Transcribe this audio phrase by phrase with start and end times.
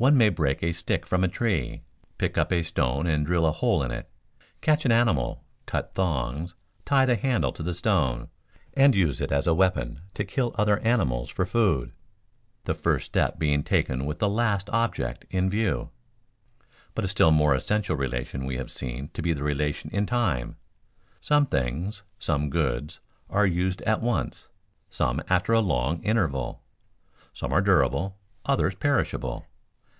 [0.00, 1.82] One may break a stick from a tree,
[2.16, 4.08] pick up a stone and drill a hole in it,
[4.62, 6.54] catch an animal, cut thongs,
[6.86, 8.30] tie the handle to the stone,
[8.72, 11.92] and use it as a weapon to kill other animals for food,
[12.64, 15.90] the first step being taken with the last object in view.
[16.94, 20.56] But a still more essential relation we have seen to be the relation in time.
[21.20, 24.48] Some things, some goods, are used at once,
[24.88, 26.62] some after a long interval;
[27.34, 28.16] some are durable,
[28.46, 29.44] others perishable.